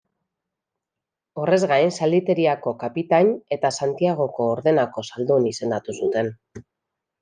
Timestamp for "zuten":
6.05-6.39